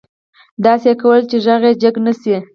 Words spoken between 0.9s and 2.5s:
يې کول چې غږ يې جګ نه شي.